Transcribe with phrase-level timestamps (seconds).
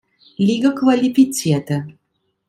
[0.39, 1.75] Liga qualifizierte.